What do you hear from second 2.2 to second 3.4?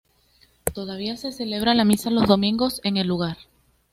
domingos en el lugar.